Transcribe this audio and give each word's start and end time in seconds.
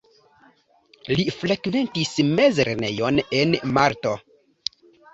Li 1.19 1.25
frekventis 1.43 2.15
mezlernejon 2.33 3.23
en 3.45 3.57
Malto. 3.81 4.19